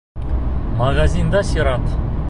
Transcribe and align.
Магазинда 0.79 1.43
сират... 1.43 1.93